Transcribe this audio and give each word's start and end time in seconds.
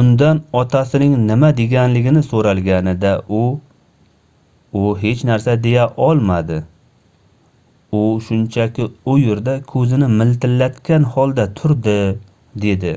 undan 0.00 0.38
otasining 0.60 1.12
nima 1.26 1.48
deganligini 1.58 2.22
soʻralganida 2.28 3.10
u 3.40 3.42
u 4.86 4.94
hech 5.02 5.22
narsa 5.30 5.54
deya 5.66 5.84
olmadi 6.06 6.56
u 7.98 8.02
shunchaki 8.30 8.86
u 9.14 9.16
yerda 9.26 9.56
koʻzini 9.74 10.08
miltillatgan 10.16 11.06
holda 11.14 11.46
turdi 11.62 11.96
dedi 12.66 12.96